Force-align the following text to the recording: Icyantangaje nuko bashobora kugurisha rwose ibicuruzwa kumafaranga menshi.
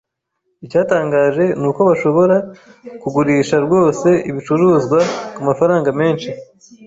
Icyantangaje 0.65 1.43
nuko 1.61 1.81
bashobora 1.89 2.35
kugurisha 3.01 3.55
rwose 3.65 4.07
ibicuruzwa 4.29 4.99
kumafaranga 5.35 5.89
menshi. 5.99 6.29